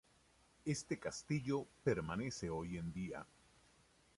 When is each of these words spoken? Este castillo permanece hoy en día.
Este 0.65 0.97
castillo 0.97 1.67
permanece 1.83 2.49
hoy 2.49 2.79
en 2.79 2.91
día. 2.91 3.23